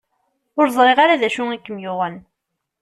Ur 0.59 0.67
ẓriɣ 0.77 0.97
ara 0.99 1.21
d 1.21 1.23
acu 1.27 1.43
i 1.51 1.57
kem-yuɣen. 1.59 2.15